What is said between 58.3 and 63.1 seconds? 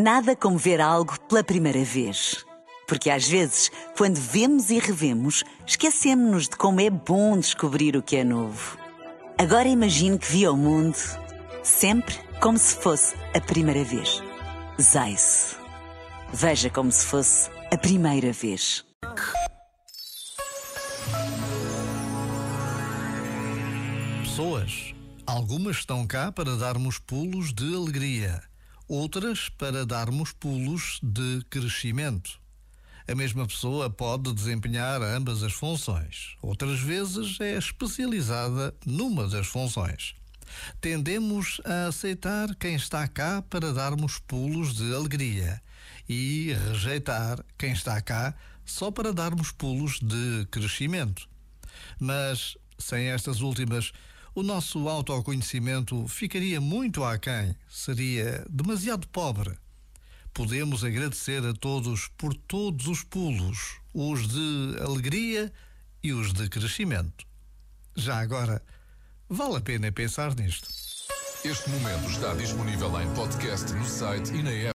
demasiado pobre. Podemos agradecer a todos por todos os